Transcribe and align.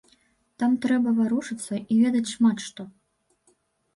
Там 0.61 0.71
трэба 0.85 1.09
варушыцца 1.19 1.73
і 1.81 1.95
ведаць 2.05 2.31
шмат 2.33 2.57
што. 2.69 2.81